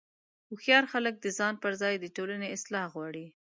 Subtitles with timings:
[0.49, 3.25] هوښیار خلک د ځان پر ځای د ټولنې اصلاح غواړي.